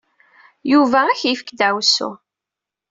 Yuba 0.71 0.97
ad 1.03 1.09
ak-yefk 1.13 1.49
ddeɛwessu. 1.51 2.11